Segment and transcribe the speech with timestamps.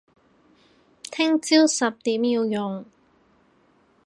[1.11, 2.85] 聽朝十點要用